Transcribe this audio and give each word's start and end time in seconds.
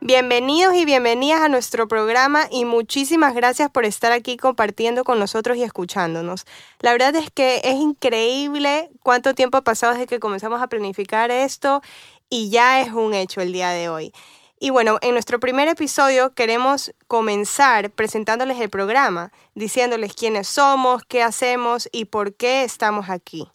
Bienvenidos 0.00 0.76
y 0.76 0.84
bienvenidas 0.84 1.40
a 1.40 1.48
nuestro 1.48 1.88
programa 1.88 2.46
y 2.52 2.64
muchísimas 2.64 3.34
gracias 3.34 3.68
por 3.68 3.84
estar 3.84 4.12
aquí 4.12 4.36
compartiendo 4.36 5.02
con 5.02 5.18
nosotros 5.18 5.56
y 5.56 5.64
escuchándonos. 5.64 6.46
La 6.78 6.92
verdad 6.92 7.16
es 7.16 7.32
que 7.32 7.60
es 7.64 7.74
increíble 7.74 8.90
cuánto 9.02 9.34
tiempo 9.34 9.58
ha 9.58 9.64
pasado 9.64 9.94
desde 9.94 10.06
que 10.06 10.20
comenzamos 10.20 10.62
a 10.62 10.68
planificar 10.68 11.32
esto 11.32 11.82
y 12.30 12.48
ya 12.48 12.80
es 12.80 12.92
un 12.92 13.12
hecho 13.12 13.40
el 13.40 13.52
día 13.52 13.70
de 13.70 13.88
hoy. 13.88 14.12
Y 14.60 14.70
bueno, 14.70 14.98
en 15.02 15.14
nuestro 15.14 15.40
primer 15.40 15.66
episodio 15.66 16.32
queremos 16.32 16.94
comenzar 17.08 17.90
presentándoles 17.90 18.60
el 18.60 18.70
programa, 18.70 19.32
diciéndoles 19.56 20.14
quiénes 20.14 20.46
somos, 20.46 21.02
qué 21.08 21.24
hacemos 21.24 21.88
y 21.90 22.04
por 22.04 22.36
qué 22.36 22.62
estamos 22.62 23.10
aquí. 23.10 23.48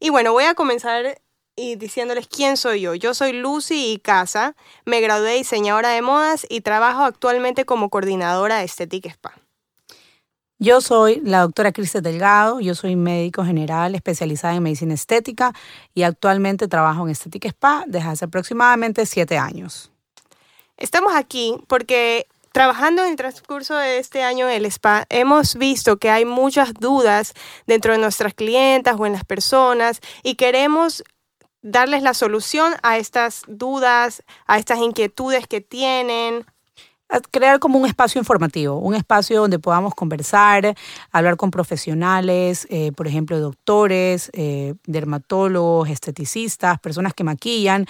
Y 0.00 0.10
bueno, 0.10 0.32
voy 0.32 0.44
a 0.44 0.54
comenzar 0.54 1.20
y 1.56 1.76
diciéndoles 1.76 2.28
quién 2.28 2.56
soy 2.56 2.82
yo. 2.82 2.94
Yo 2.94 3.14
soy 3.14 3.32
Lucy 3.32 3.92
Icaza, 3.92 4.54
me 4.84 5.00
gradué 5.00 5.30
de 5.30 5.36
diseñadora 5.38 5.88
de 5.88 6.02
modas 6.02 6.46
y 6.48 6.60
trabajo 6.60 7.02
actualmente 7.02 7.64
como 7.64 7.88
coordinadora 7.88 8.58
de 8.58 8.64
Estética 8.64 9.08
Spa. 9.08 9.32
Yo 10.58 10.80
soy 10.80 11.20
la 11.22 11.40
doctora 11.40 11.72
Cristel 11.72 12.02
Delgado, 12.02 12.60
yo 12.60 12.74
soy 12.74 12.96
médico 12.96 13.44
general 13.44 13.94
especializada 13.94 14.54
en 14.54 14.62
medicina 14.62 14.94
estética 14.94 15.52
y 15.94 16.02
actualmente 16.02 16.68
trabajo 16.68 17.04
en 17.04 17.10
Estética 17.10 17.48
Spa 17.48 17.84
desde 17.86 18.08
hace 18.08 18.24
aproximadamente 18.26 19.04
siete 19.04 19.36
años. 19.36 19.90
Estamos 20.78 21.14
aquí 21.14 21.56
porque 21.68 22.26
trabajando 22.52 23.02
en 23.02 23.10
el 23.10 23.16
transcurso 23.16 23.76
de 23.76 23.98
este 23.98 24.22
año 24.22 24.48
en 24.48 24.56
el 24.56 24.64
spa, 24.64 25.04
hemos 25.10 25.56
visto 25.56 25.98
que 25.98 26.08
hay 26.08 26.24
muchas 26.24 26.72
dudas 26.72 27.34
dentro 27.66 27.92
de 27.92 27.98
nuestras 27.98 28.32
clientas 28.32 28.96
o 28.98 29.04
en 29.04 29.12
las 29.12 29.24
personas 29.24 30.00
y 30.22 30.36
queremos 30.36 31.04
darles 31.62 32.02
la 32.02 32.14
solución 32.14 32.74
a 32.82 32.98
estas 32.98 33.42
dudas, 33.48 34.22
a 34.46 34.58
estas 34.58 34.78
inquietudes 34.78 35.46
que 35.46 35.60
tienen, 35.60 36.44
crear 37.30 37.58
como 37.58 37.78
un 37.78 37.86
espacio 37.86 38.18
informativo, 38.18 38.78
un 38.78 38.94
espacio 38.94 39.40
donde 39.40 39.58
podamos 39.58 39.94
conversar, 39.94 40.74
hablar 41.12 41.36
con 41.36 41.50
profesionales, 41.50 42.66
eh, 42.70 42.92
por 42.92 43.06
ejemplo, 43.06 43.38
doctores, 43.38 44.30
eh, 44.34 44.74
dermatólogos, 44.86 45.88
esteticistas, 45.88 46.80
personas 46.80 47.14
que 47.14 47.24
maquillan, 47.24 47.86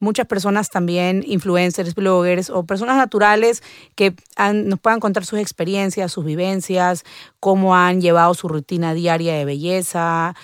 muchas 0.00 0.26
personas 0.26 0.70
también, 0.70 1.22
influencers, 1.26 1.94
bloggers 1.94 2.50
o 2.50 2.64
personas 2.64 2.96
naturales 2.96 3.62
que 3.94 4.14
nos 4.52 4.80
puedan 4.80 4.98
contar 4.98 5.24
sus 5.24 5.38
experiencias, 5.38 6.10
sus 6.10 6.24
vivencias, 6.24 7.04
cómo 7.38 7.76
han 7.76 8.00
llevado 8.00 8.34
su 8.34 8.48
rutina 8.48 8.94
diaria 8.94 9.34
de 9.34 9.44
belleza, 9.44 10.34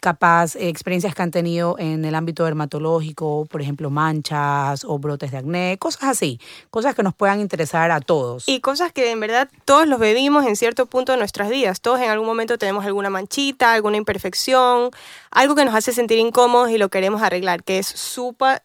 capaz 0.00 0.56
eh, 0.56 0.68
experiencias 0.68 1.14
que 1.14 1.22
han 1.22 1.30
tenido 1.30 1.76
en 1.78 2.04
el 2.04 2.14
ámbito 2.14 2.44
dermatológico, 2.44 3.46
por 3.50 3.60
ejemplo, 3.60 3.90
manchas 3.90 4.84
o 4.84 4.98
brotes 4.98 5.30
de 5.30 5.38
acné, 5.38 5.76
cosas 5.78 6.04
así, 6.04 6.40
cosas 6.70 6.94
que 6.94 7.02
nos 7.02 7.14
puedan 7.14 7.40
interesar 7.40 7.90
a 7.90 8.00
todos. 8.00 8.48
Y 8.48 8.60
cosas 8.60 8.92
que 8.92 9.10
en 9.10 9.20
verdad 9.20 9.48
todos 9.64 9.86
los 9.86 9.98
vivimos 10.00 10.46
en 10.46 10.56
cierto 10.56 10.86
punto 10.86 11.12
de 11.12 11.18
nuestras 11.18 11.48
vidas. 11.48 11.80
Todos 11.80 12.00
en 12.00 12.10
algún 12.10 12.26
momento 12.26 12.58
tenemos 12.58 12.84
alguna 12.84 13.10
manchita, 13.10 13.72
alguna 13.72 13.96
imperfección, 13.96 14.90
algo 15.30 15.54
que 15.54 15.64
nos 15.64 15.74
hace 15.74 15.92
sentir 15.92 16.18
incómodos 16.18 16.70
y 16.70 16.78
lo 16.78 16.88
queremos 16.88 17.22
arreglar, 17.22 17.62
que 17.62 17.78
es 17.78 17.86
super, 17.86 18.62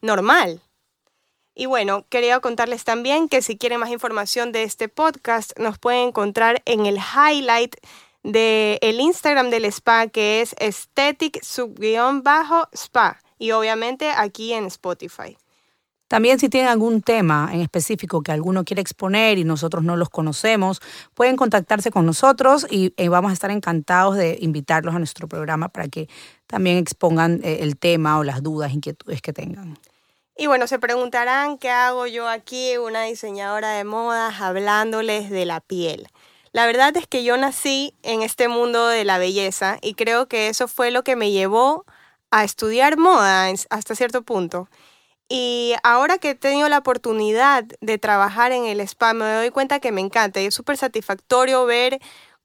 normal. 0.00 0.60
Y 1.54 1.66
bueno, 1.66 2.06
quería 2.08 2.38
contarles 2.38 2.84
también 2.84 3.28
que 3.28 3.42
si 3.42 3.58
quieren 3.58 3.80
más 3.80 3.90
información 3.90 4.52
de 4.52 4.62
este 4.62 4.88
podcast, 4.88 5.58
nos 5.58 5.78
pueden 5.78 6.08
encontrar 6.08 6.62
en 6.66 6.86
el 6.86 6.98
highlight 6.98 7.74
del 8.22 8.78
el 8.80 9.00
Instagram 9.00 9.50
del 9.50 9.64
spa, 9.64 10.06
que 10.06 10.40
es 10.40 10.54
aesthetic 10.60 11.42
spa. 12.72 13.20
Y 13.38 13.50
obviamente 13.50 14.10
aquí 14.10 14.52
en 14.52 14.66
Spotify. 14.66 15.36
También 16.08 16.38
si 16.38 16.48
tienen 16.48 16.70
algún 16.70 17.02
tema 17.02 17.50
en 17.52 17.60
específico 17.60 18.22
que 18.22 18.32
alguno 18.32 18.64
quiere 18.64 18.80
exponer 18.80 19.36
y 19.36 19.44
nosotros 19.44 19.84
no 19.84 19.96
los 19.96 20.08
conocemos, 20.08 20.80
pueden 21.14 21.36
contactarse 21.36 21.90
con 21.90 22.06
nosotros 22.06 22.66
y, 22.70 22.92
vamos 23.08 23.30
a 23.30 23.34
estar 23.34 23.50
encantados 23.50 24.16
de 24.16 24.38
invitarlos 24.40 24.94
a 24.94 24.98
nuestro 24.98 25.28
programa 25.28 25.68
para 25.68 25.88
que 25.88 26.08
también 26.46 26.78
expongan 26.78 27.40
eh, 27.44 27.58
el 27.60 27.76
tema 27.76 28.18
o 28.18 28.24
las 28.24 28.42
dudas, 28.42 28.72
inquietudes 28.72 29.20
que 29.20 29.32
tengan. 29.32 29.78
Y 30.36 30.46
bueno, 30.46 30.66
se 30.66 30.78
preguntarán 30.78 31.58
qué 31.58 31.68
hago 31.68 32.06
yo 32.06 32.28
aquí, 32.28 32.76
una 32.78 33.02
diseñadora 33.02 33.70
de 33.70 33.84
modas, 33.84 34.40
hablándoles 34.40 35.30
de 35.30 35.44
la 35.44 35.60
piel. 35.60 36.06
La 36.52 36.64
verdad 36.64 36.96
es 36.96 37.06
que 37.06 37.24
yo 37.24 37.36
nací 37.36 37.92
en 38.02 38.22
este 38.22 38.48
mundo 38.48 38.86
de 38.86 39.04
la 39.04 39.18
belleza 39.18 39.78
y 39.82 39.94
creo 39.94 40.26
que 40.26 40.48
eso 40.48 40.68
fue 40.68 40.90
lo 40.90 41.02
que 41.04 41.16
me 41.16 41.32
llevó 41.32 41.84
a 42.30 42.44
estudiar 42.44 42.96
moda 42.96 43.48
hasta 43.68 43.94
cierto 43.94 44.22
punto. 44.22 44.68
Y 45.28 45.74
ahora 45.82 46.18
que 46.18 46.30
he 46.30 46.34
tenido 46.34 46.68
la 46.68 46.78
oportunidad 46.78 47.64
de 47.80 47.98
trabajar 47.98 48.52
en 48.52 48.64
el 48.64 48.80
spa, 48.80 49.12
me 49.12 49.30
doy 49.30 49.50
cuenta 49.50 49.78
que 49.80 49.92
me 49.92 50.00
encanta 50.00 50.40
y 50.40 50.46
es 50.46 50.54
súper 50.54 50.78
satisfactorio 50.78 51.66
ver 51.66 52.00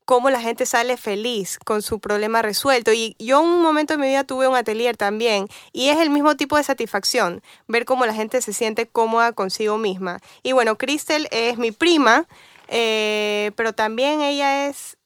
cómo 0.05 0.29
la 0.29 0.41
gente 0.41 0.65
sale 0.65 0.97
feliz 0.97 1.59
con 1.59 1.81
su 1.81 1.99
problema 1.99 2.41
resuelto. 2.41 2.91
Y 2.93 3.15
yo 3.19 3.41
en 3.41 3.47
un 3.47 3.61
momento 3.61 3.93
de 3.93 3.99
mi 3.99 4.07
vida 4.07 4.23
tuve 4.23 4.47
un 4.47 4.55
atelier 4.55 4.97
también 4.97 5.47
y 5.71 5.89
es 5.89 5.99
el 5.99 6.09
mismo 6.09 6.35
tipo 6.35 6.57
de 6.57 6.63
satisfacción, 6.63 7.41
ver 7.67 7.85
cómo 7.85 8.05
la 8.05 8.13
gente 8.13 8.41
se 8.41 8.53
siente 8.53 8.87
cómoda 8.87 9.31
consigo 9.31 9.77
misma. 9.77 10.19
Y 10.43 10.51
bueno, 10.51 10.77
Crystal 10.77 11.27
es 11.31 11.57
mi 11.57 11.71
prima, 11.71 12.27
eh, 12.67 13.51
pero 13.55 13.73
también 13.73 14.21
ella 14.21 14.67
es 14.67 14.97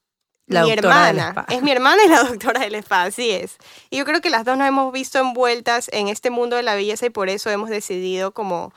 mi 0.48 0.72
hermana. 0.72 1.46
Es 1.50 1.62
mi 1.62 1.72
hermana 1.72 2.02
y 2.06 2.10
la 2.10 2.24
doctora 2.30 2.62
del 2.62 2.76
spa, 2.76 3.04
así 3.04 3.32
es. 3.32 3.58
Y 3.90 3.98
yo 3.98 4.06
creo 4.06 4.22
que 4.22 4.30
las 4.30 4.46
dos 4.46 4.58
nos 4.58 4.68
hemos 4.68 4.92
visto 4.92 5.20
envueltas 5.20 5.90
en 5.92 6.08
este 6.08 6.30
mundo 6.30 6.56
de 6.56 6.64
la 6.64 6.76
belleza 6.76 7.06
y 7.06 7.10
por 7.10 7.30
eso 7.30 7.50
hemos 7.50 7.70
decidido 7.70 8.32
como 8.32 8.74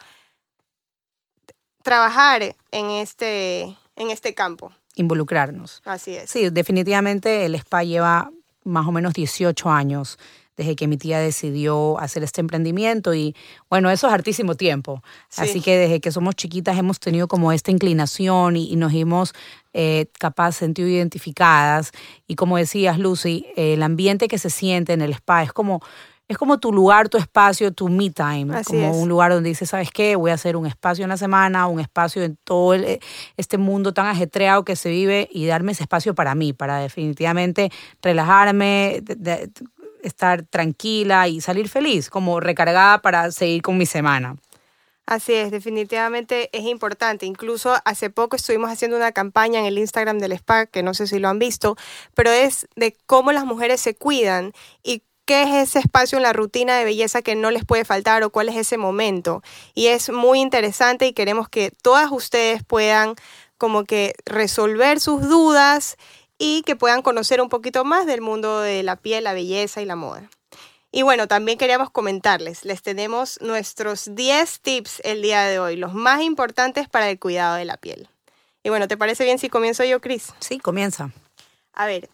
trabajar 1.82 2.56
en 2.70 2.90
este, 2.90 3.62
en 3.96 4.10
este 4.10 4.34
campo. 4.34 4.72
Involucrarnos. 4.96 5.82
Así 5.84 6.14
es. 6.14 6.30
Sí, 6.30 6.50
definitivamente 6.50 7.46
el 7.46 7.54
spa 7.54 7.84
lleva 7.84 8.30
más 8.64 8.86
o 8.86 8.92
menos 8.92 9.14
18 9.14 9.70
años 9.70 10.18
desde 10.60 10.76
que 10.76 10.86
mi 10.86 10.98
tía 10.98 11.18
decidió 11.18 11.98
hacer 11.98 12.22
este 12.22 12.42
emprendimiento 12.42 13.14
y 13.14 13.34
bueno, 13.70 13.90
eso 13.90 14.08
es 14.08 14.12
hartísimo 14.12 14.56
tiempo. 14.56 15.02
Así 15.38 15.62
que 15.62 15.78
desde 15.78 16.00
que 16.00 16.12
somos 16.12 16.34
chiquitas 16.34 16.76
hemos 16.76 17.00
tenido 17.00 17.28
como 17.28 17.50
esta 17.50 17.70
inclinación 17.70 18.58
y, 18.58 18.76
nos 18.76 18.92
hemos 18.92 19.32
eh, 19.72 20.06
capaz 20.18 20.52
sentido 20.52 20.86
identificadas 20.86 21.92
y 22.26 22.34
como 22.34 22.58
decías 22.58 22.98
Lucy, 22.98 23.46
el 23.56 23.82
ambiente 23.82 24.28
que 24.28 24.36
se 24.36 24.50
siente 24.50 24.92
en 24.92 25.00
el 25.00 25.14
spa 25.14 25.42
es 25.42 25.52
como 25.54 25.80
es 26.28 26.38
como 26.38 26.60
tu 26.60 26.72
lugar, 26.72 27.08
tu 27.08 27.18
espacio, 27.18 27.72
tu 27.72 27.88
me 27.88 28.10
time, 28.10 28.62
como 28.62 28.92
un 28.92 29.08
lugar 29.08 29.32
donde 29.32 29.48
dices, 29.48 29.68
¿sabes 29.68 29.90
qué? 29.90 30.14
Voy 30.14 30.30
a 30.30 30.34
hacer 30.34 30.56
un 30.56 30.64
espacio 30.64 31.02
en 31.02 31.08
la 31.08 31.16
semana, 31.16 31.66
un 31.66 31.80
espacio 31.80 32.22
en 32.22 32.38
todo 32.44 32.74
este 33.36 33.58
mundo 33.58 33.92
tan 33.92 34.06
ajetreado 34.06 34.64
que 34.64 34.76
se 34.76 34.90
vive 34.90 35.28
y 35.32 35.46
darme 35.46 35.72
ese 35.72 35.82
espacio 35.82 36.14
para 36.14 36.36
mí, 36.36 36.52
para 36.52 36.78
definitivamente 36.78 37.72
relajarme, 38.00 39.02
estar 40.02 40.42
tranquila 40.42 41.28
y 41.28 41.40
salir 41.40 41.68
feliz, 41.68 42.10
como 42.10 42.40
recargada 42.40 43.02
para 43.02 43.30
seguir 43.32 43.62
con 43.62 43.78
mi 43.78 43.86
semana. 43.86 44.36
Así 45.10 45.34
es, 45.34 45.50
definitivamente 45.50 46.50
es 46.52 46.64
importante. 46.66 47.26
Incluso 47.26 47.74
hace 47.84 48.10
poco 48.10 48.36
estuvimos 48.36 48.70
haciendo 48.70 48.96
una 48.96 49.10
campaña 49.10 49.58
en 49.58 49.66
el 49.66 49.76
Instagram 49.78 50.18
del 50.20 50.32
spa, 50.32 50.66
que 50.66 50.84
no 50.84 50.94
sé 50.94 51.08
si 51.08 51.18
lo 51.18 51.28
han 51.28 51.40
visto, 51.40 51.76
pero 52.14 52.30
es 52.30 52.68
de 52.76 52.96
cómo 53.06 53.32
las 53.32 53.44
mujeres 53.44 53.80
se 53.80 53.96
cuidan 53.96 54.52
y 54.84 55.02
qué 55.24 55.42
es 55.42 55.68
ese 55.68 55.80
espacio 55.80 56.16
en 56.16 56.22
la 56.22 56.32
rutina 56.32 56.76
de 56.76 56.84
belleza 56.84 57.22
que 57.22 57.34
no 57.34 57.50
les 57.50 57.64
puede 57.64 57.84
faltar 57.84 58.22
o 58.22 58.30
cuál 58.30 58.48
es 58.50 58.56
ese 58.56 58.78
momento. 58.78 59.42
Y 59.74 59.86
es 59.86 60.10
muy 60.10 60.40
interesante 60.40 61.06
y 61.06 61.12
queremos 61.12 61.48
que 61.48 61.72
todas 61.82 62.12
ustedes 62.12 62.62
puedan 62.62 63.16
como 63.58 63.84
que 63.84 64.14
resolver 64.26 65.00
sus 65.00 65.28
dudas 65.28 65.96
y 66.40 66.62
que 66.62 66.74
puedan 66.74 67.02
conocer 67.02 67.42
un 67.42 67.50
poquito 67.50 67.84
más 67.84 68.06
del 68.06 68.22
mundo 68.22 68.60
de 68.60 68.82
la 68.82 68.96
piel, 68.96 69.24
la 69.24 69.34
belleza 69.34 69.82
y 69.82 69.84
la 69.84 69.94
moda. 69.94 70.28
Y 70.90 71.02
bueno, 71.02 71.28
también 71.28 71.58
queríamos 71.58 71.90
comentarles, 71.90 72.64
les 72.64 72.82
tenemos 72.82 73.38
nuestros 73.42 74.14
10 74.14 74.60
tips 74.60 75.02
el 75.04 75.20
día 75.20 75.42
de 75.42 75.60
hoy, 75.60 75.76
los 75.76 75.92
más 75.92 76.22
importantes 76.22 76.88
para 76.88 77.10
el 77.10 77.20
cuidado 77.20 77.56
de 77.56 77.66
la 77.66 77.76
piel. 77.76 78.08
Y 78.64 78.70
bueno, 78.70 78.88
¿te 78.88 78.96
parece 78.96 79.24
bien 79.24 79.38
si 79.38 79.50
comienzo 79.50 79.84
yo, 79.84 80.00
Cris? 80.00 80.32
Sí, 80.40 80.58
comienza. 80.58 81.10
A 81.74 81.86
ver, 81.86 82.08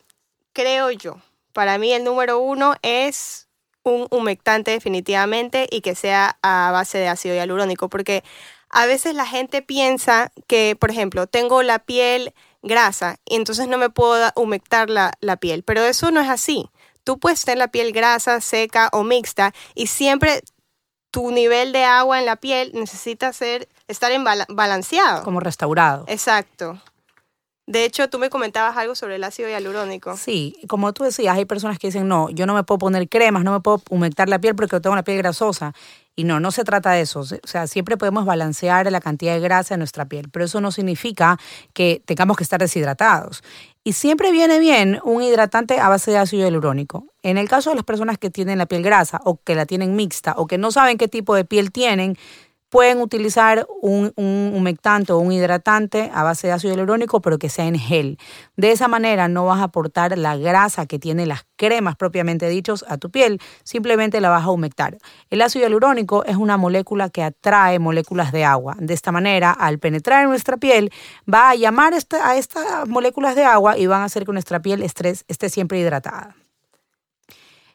creo 0.53 0.91
yo, 0.91 1.19
para 1.53 1.79
mí 1.79 1.93
el 1.93 2.03
número 2.03 2.41
uno 2.41 2.75
es 2.83 3.47
un 3.85 4.09
humectante 4.11 4.73
definitivamente 4.73 5.69
y 5.71 5.83
que 5.83 5.95
sea 5.95 6.37
a 6.43 6.73
base 6.73 6.99
de 6.99 7.07
ácido 7.07 7.37
hialurónico, 7.37 7.89
porque 7.89 8.25
a 8.71 8.87
veces 8.87 9.15
la 9.15 9.25
gente 9.25 9.63
piensa 9.63 10.33
que, 10.49 10.77
por 10.79 10.91
ejemplo, 10.91 11.29
tengo 11.29 11.63
la 11.63 11.79
piel 11.79 12.35
grasa 12.67 13.17
y 13.25 13.37
entonces 13.37 13.69
no 13.69 13.79
me 13.79 13.91
puedo 13.91 14.31
humectar 14.37 14.91
la, 14.91 15.13
la 15.21 15.37
piel, 15.37 15.63
pero 15.63 15.83
eso 15.83 16.11
no 16.11 16.21
es 16.21 16.29
así. 16.29 16.69
Tú 17.05 17.19
puedes 17.19 17.45
tener 17.45 17.59
la 17.59 17.69
piel 17.69 17.93
grasa, 17.93 18.41
seca 18.41 18.91
o 18.93 19.05
mixta 19.05 19.55
y 19.75 19.87
siempre 19.87 20.43
tu 21.11 21.31
nivel 21.31 21.73
de 21.73 21.85
agua 21.85 22.19
en 22.19 22.27
la 22.27 22.37
piel 22.37 22.73
necesita 22.75 23.33
ser, 23.33 23.69
estar 23.89 24.13
en 24.13 24.25
balanceado. 24.25 25.23
Como 25.23 25.41
restaurado. 25.41 26.05
Exacto. 26.09 26.79
De 27.67 27.85
hecho, 27.85 28.09
tú 28.09 28.19
me 28.19 28.31
comentabas 28.31 28.77
algo 28.77 28.95
sobre 28.95 29.17
el 29.17 29.25
ácido 29.25 29.49
hialurónico. 29.49 30.17
Sí, 30.17 30.57
como 30.69 30.93
tú 30.93 31.05
decías, 31.05 31.37
hay 31.37 31.47
personas 31.47 31.79
que 31.79 31.89
dicen, 31.89 32.07
no, 32.07 32.31
yo 32.31 32.47
no 32.47 32.55
me 32.55 32.63
puedo 32.63 32.79
poner 32.79 33.09
cremas, 33.09 33.43
no 33.43 33.53
me 33.53 33.61
puedo 33.61 33.83
humectar 33.91 34.29
la 34.29 34.39
piel 34.39 34.55
porque 34.55 34.79
tengo 34.79 34.93
una 34.93 35.03
piel 35.03 35.19
grasosa. 35.19 35.73
Y 36.17 36.25
no, 36.25 36.41
no 36.41 36.51
se 36.51 36.65
trata 36.65 36.93
de 36.93 37.03
eso. 37.03 37.21
O 37.21 37.25
sea, 37.25 37.67
siempre 37.67 37.99
podemos 37.99 38.25
balancear 38.25 38.91
la 38.91 39.01
cantidad 39.01 39.35
de 39.35 39.41
grasa 39.41 39.75
en 39.75 39.81
nuestra 39.81 40.07
piel, 40.07 40.31
pero 40.31 40.47
eso 40.47 40.63
no 40.63 40.73
significa 40.73 41.39
que 41.75 42.03
tengamos 42.07 42.39
que 42.39 42.43
estar 42.43 42.59
deshidratados. 42.59 43.45
Y 43.85 43.93
siempre 43.93 44.33
viene 44.33 44.59
bien 44.59 44.99
un 45.05 45.23
hidratante 45.23 45.79
a 45.79 45.89
base 45.89 46.11
de 46.11 46.19
ácido 46.19 46.43
hialurónico. 46.43 47.07
En 47.23 47.37
el 47.37 47.49
caso 47.49 47.71
de 47.71 47.77
las 47.77 47.85
personas 47.85 48.19
que 48.19 48.31
tienen 48.31 48.59
la 48.59 48.67
piel 48.67 48.83
grasa 48.83 49.21
o 49.25 49.41
que 49.45 49.55
la 49.55 49.67
tienen 49.67 49.95
mixta 49.95 50.35
o 50.39 50.47
que 50.47 50.59
no 50.59 50.73
saben 50.73 50.97
qué 50.97 51.07
tipo 51.07 51.35
de 51.35 51.45
piel 51.45 51.71
tienen, 51.71 52.17
Pueden 52.77 53.01
utilizar 53.01 53.67
un, 53.81 54.13
humectante 54.19 55.11
o 55.15 55.19
un 55.19 55.33
hidratante 55.33 56.11
a 56.13 56.23
base 56.23 56.49
de 56.49 56.53
ácido 56.53 56.75
hialurónico, 56.75 57.23
pero 57.23 57.39
que 57.39 57.49
sea 57.49 57.65
en 57.65 57.79
gel. 57.79 58.19
De 58.59 58.71
esa 58.71 58.87
manera 58.87 59.29
no 59.29 59.47
vas 59.47 59.61
a 59.61 59.63
aportar 59.63 60.19
la 60.19 60.37
grasa 60.37 60.85
que 60.85 60.99
tienen 60.99 61.29
las 61.29 61.47
cremas 61.57 61.97
propiamente 61.97 62.51
dichos 62.51 62.85
a 62.87 62.99
tu 62.99 63.11
piel, 63.11 63.41
simplemente 63.65 64.21
la 64.21 64.29
vas 64.29 64.45
a 64.45 64.51
humectar. 64.51 64.99
El 65.31 65.41
ácido 65.41 65.65
hialurónico 65.65 66.27
es 66.27 66.37
una 66.37 66.59
molécula 66.59 67.09
que 67.09 67.23
atrae 67.23 67.79
moléculas 67.79 68.31
de 68.31 68.45
agua. 68.45 68.77
De 68.79 68.93
esta 68.93 69.11
manera, 69.11 69.53
al 69.53 69.79
penetrar 69.79 70.25
en 70.25 70.29
nuestra 70.29 70.59
piel, 70.59 70.93
va 71.27 71.49
a 71.49 71.55
llamar 71.55 71.95
a 71.95 72.37
estas 72.37 72.87
moléculas 72.87 73.37
de 73.37 73.45
agua 73.45 73.79
y 73.79 73.87
van 73.87 74.03
a 74.03 74.05
hacer 74.05 74.27
que 74.27 74.33
nuestra 74.33 74.61
piel 74.61 74.83
esté 74.83 75.49
siempre 75.49 75.81
hidratada. 75.81 76.37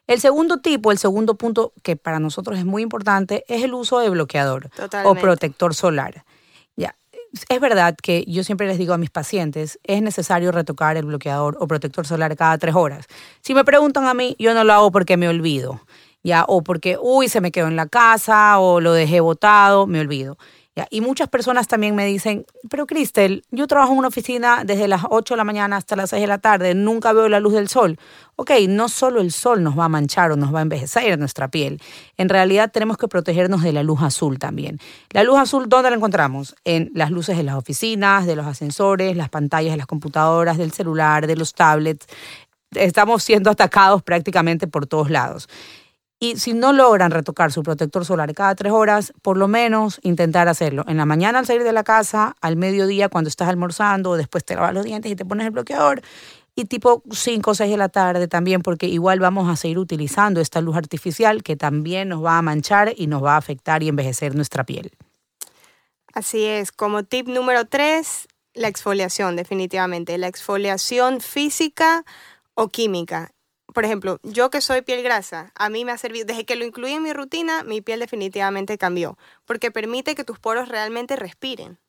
El 0.08 0.20
segundo 0.20 0.58
tipo, 0.58 0.92
el 0.92 0.98
segundo 0.98 1.36
punto 1.36 1.74
que 1.84 1.96
para 1.96 2.20
nosotros 2.20 2.58
es 2.58 2.66
muy 2.66 2.82
importante, 2.82 3.46
es 3.48 3.64
el 3.64 3.74
uso 3.74 4.00
de 4.00 4.10
bloqueador 4.10 4.70
o 5.06 5.16
protector 5.16 5.74
solar. 5.74 6.26
Ya, 6.76 6.98
es 7.50 7.60
verdad 7.60 7.96
que 8.02 8.26
yo 8.28 8.44
siempre 8.44 8.68
les 8.68 8.78
digo 8.78 8.94
a 8.94 8.98
mis 8.98 9.10
pacientes, 9.10 9.80
es 9.84 10.02
necesario 10.02 10.52
retocar 10.52 10.98
el 10.98 11.06
bloqueador 11.06 11.58
o 11.60 11.68
protector 11.68 12.06
solar 12.06 12.36
cada 12.36 12.58
tres 12.58 12.76
horas. 12.76 13.08
Si 13.42 13.54
me 13.54 13.64
preguntan 13.64 14.06
a 14.06 14.14
mí, 14.14 14.36
yo 14.38 14.54
no 14.54 14.64
lo 14.64 14.74
hago 14.74 14.92
porque 14.92 15.18
me 15.18 15.30
olvido, 15.30 15.82
ya, 16.24 16.46
o 16.48 16.62
porque, 16.62 16.98
uy, 17.02 17.30
se 17.30 17.42
me 17.42 17.52
quedó 17.52 17.68
en 17.68 17.76
la 17.76 17.88
casa, 17.88 18.60
o 18.60 18.80
lo 18.82 18.94
dejé 18.94 19.22
botado, 19.22 19.88
me 19.88 20.00
olvido. 20.00 20.38
Y 20.90 21.02
muchas 21.02 21.28
personas 21.30 21.68
también 21.68 21.96
me 21.96 22.06
dicen, 22.06 22.46
pero 22.70 22.88
Cristel, 22.88 23.44
yo 23.52 23.68
trabajo 23.68 23.92
en 23.94 24.00
una 24.00 24.08
oficina 24.08 24.64
desde 24.66 24.88
las 24.88 25.04
8 25.10 25.34
de 25.34 25.38
la 25.38 25.44
mañana 25.44 25.78
hasta 25.78 25.96
las 25.96 26.10
6 26.10 26.22
de 26.22 26.28
la 26.28 26.38
tarde, 26.38 26.74
nunca 26.74 27.14
veo 27.14 27.30
la 27.30 27.40
luz 27.40 27.54
del 27.54 27.68
sol. 27.68 27.98
Ok, 28.36 28.52
no 28.68 28.90
solo 28.90 29.22
el 29.22 29.32
sol 29.32 29.62
nos 29.62 29.78
va 29.78 29.86
a 29.86 29.90
manchar 29.90 30.32
o 30.32 30.36
nos 30.36 30.54
va 30.54 30.60
a 30.60 30.62
envejecer 30.64 31.20
nuestra 31.20 31.50
piel, 31.50 31.82
en 32.18 32.30
realidad 32.30 32.72
tenemos 32.72 32.98
que 32.98 33.08
protegernos 33.08 33.62
de 33.62 33.74
la 33.74 33.84
luz 33.84 34.02
azul 34.02 34.40
también. 34.40 34.80
La 35.12 35.24
luz 35.24 35.38
azul, 35.38 35.70
¿dónde 35.70 35.90
la 35.90 35.96
encontramos? 35.96 36.56
En 36.64 36.92
las 36.94 37.12
luces 37.12 37.38
de 37.38 37.44
las 37.44 37.56
oficinas, 37.56 38.26
de 38.26 38.36
los 38.36 38.46
ascensores, 38.46 39.16
las 39.16 39.30
pantallas 39.30 39.72
de 39.72 39.78
las 39.78 39.88
computadoras, 39.88 40.58
del 40.58 40.72
celular, 40.72 41.28
de 41.28 41.36
los 41.36 41.54
tablets. 41.54 42.08
Estamos 42.72 43.24
siendo 43.24 43.50
atacados 43.50 44.02
prácticamente 44.02 44.66
por 44.66 44.88
todos 44.88 45.10
lados. 45.10 45.48
Y 46.24 46.38
si 46.38 46.54
no 46.54 46.72
logran 46.72 47.10
retocar 47.10 47.52
su 47.52 47.64
protector 47.64 48.06
solar 48.06 48.32
cada 48.36 48.54
tres 48.54 48.72
horas, 48.72 49.12
por 49.24 49.38
lo 49.38 49.48
menos 49.48 50.00
intentar 50.04 50.48
hacerlo. 50.48 50.86
En 50.88 50.98
la 50.98 51.06
mañana 51.08 51.40
al 51.40 51.48
salir 51.48 51.64
de 51.64 51.74
la 51.74 51.84
casa, 51.84 52.36
al 52.42 52.58
mediodía 52.58 53.10
cuando 53.10 53.28
estás 53.28 53.50
almorzando, 53.50 54.16
después 54.16 54.46
te 54.46 54.54
lavas 54.54 54.76
los 54.76 54.86
dientes 54.86 55.12
y 55.12 55.16
te 55.16 55.26
pones 55.26 55.48
el 55.48 55.52
bloqueador. 55.52 56.04
Y 56.54 56.66
tipo 56.66 57.02
5 57.10 57.50
o 57.50 57.56
6 57.56 57.72
de 57.72 57.78
la 57.78 57.90
tarde 57.90 58.28
también, 58.28 58.62
porque 58.62 58.86
igual 58.86 59.20
vamos 59.20 59.50
a 59.50 59.56
seguir 59.56 59.80
utilizando 59.80 60.42
esta 60.42 60.62
luz 60.62 60.76
artificial 60.76 61.42
que 61.42 61.56
también 61.56 62.10
nos 62.10 62.24
va 62.24 62.38
a 62.38 62.44
manchar 62.44 62.94
y 62.96 63.08
nos 63.08 63.24
va 63.24 63.34
a 63.34 63.38
afectar 63.38 63.82
y 63.82 63.88
envejecer 63.88 64.36
nuestra 64.36 64.64
piel. 64.64 64.92
Así 66.14 66.46
es, 66.46 66.72
como 66.72 67.02
tip 67.02 67.30
número 67.30 67.66
3, 67.66 68.28
la 68.54 68.68
exfoliación, 68.68 69.36
definitivamente. 69.36 70.20
La 70.20 70.28
exfoliación 70.28 71.20
física 71.20 72.06
o 72.54 72.68
química 72.68 73.32
por 73.74 73.86
ejemplo, 73.86 74.20
yo 74.24 74.50
que 74.50 74.62
soy 74.62 74.82
piel 74.82 75.04
grasa, 75.04 75.52
a 75.56 75.70
mí 75.70 75.86
me 75.86 75.92
ha 75.92 75.98
servido, 75.98 76.26
desde 76.26 76.46
que 76.46 76.56
lo 76.56 76.66
incluí 76.66 76.92
en 76.94 77.04
mi 77.04 77.14
rutina, 77.14 77.64
mi 77.64 77.82
piel 77.82 78.00
definitivamente 78.00 78.78
cambió, 78.78 79.18
porque 79.46 79.72
permite 79.72 80.16
que 80.16 80.24
tus 80.24 80.40
poros 80.40 80.70
realmente 80.70 81.16
respiren. 81.16 81.80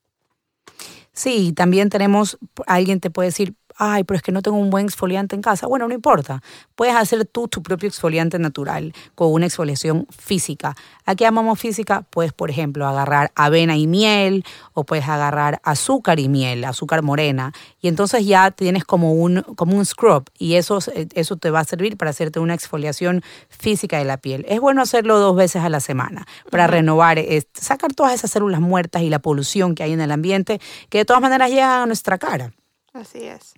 Sí, 1.13 1.53
también 1.53 1.91
tenemos, 1.91 2.39
alguien 2.67 3.01
te 3.01 3.11
puede 3.11 3.29
decir, 3.29 3.55
ay, 3.85 4.05
pero 4.05 4.17
es 4.17 4.23
que 4.23 4.31
no 4.31 4.43
tengo 4.43 4.59
un 4.59 4.71
buen 4.71 4.87
exfoliante 4.87 5.35
en 5.35 5.43
casa. 5.43 5.67
Bueno, 5.67 5.89
no 5.89 5.95
importa. 5.95 6.41
Puedes 6.77 6.95
hacer 6.95 7.25
tú 7.27 7.49
tu 7.49 7.65
propio 7.65 7.89
exfoliante 7.89 8.39
natural 8.39 8.95
con 9.17 9.33
una 9.33 9.47
exfoliación 9.47 10.07
física. 10.17 10.77
Aquí 11.05 11.25
llamamos 11.25 11.59
física, 11.59 12.03
puedes, 12.09 12.33
por 12.33 12.49
ejemplo, 12.49 12.87
agarrar 12.87 13.33
avena 13.35 13.77
y 13.77 13.89
miel 13.89 14.45
o 14.73 14.85
puedes 14.85 15.09
agarrar 15.09 15.61
azúcar 15.65 16.21
y 16.21 16.29
miel, 16.29 16.65
azúcar 16.65 17.03
morena. 17.03 17.53
Y 17.81 17.89
entonces 17.89 18.25
ya 18.25 18.53
tienes 18.53 18.85
como 18.85 19.15
un, 19.15 19.43
como 19.57 19.77
un 19.77 19.85
scrub 19.85 20.31
y 20.39 20.55
eso, 20.55 20.79
eso 21.15 21.37
te 21.37 21.51
va 21.51 21.59
a 21.59 21.65
servir 21.65 21.97
para 21.97 22.13
hacerte 22.13 22.39
una 22.39 22.55
exfoliación 22.55 23.23
física 23.49 23.99
de 23.99 24.05
la 24.05 24.19
piel. 24.19 24.47
Es 24.49 24.61
bueno 24.61 24.81
hacerlo 24.83 25.19
dos 25.19 25.35
veces 25.35 25.65
a 25.65 25.69
la 25.69 25.81
semana 25.81 26.25
para 26.53 26.69
renovar, 26.69 27.19
sacar 27.55 27.93
todas 27.95 28.15
esas 28.15 28.31
células 28.31 28.61
muertas 28.61 29.03
y 29.03 29.11
la 29.11 29.19
polución 29.19 29.75
que 29.75 29.83
hay 29.83 29.93
en 29.93 30.01
el 30.01 30.13
ambiente 30.13 30.61
que 30.89 30.99
de 30.99 31.05
todas 31.05 31.21
maneras 31.21 31.51
llegan 31.51 31.83
a 31.83 31.87
nuestra 31.87 32.17
cara. 32.19 32.53
Así 32.93 33.25
es. 33.25 33.55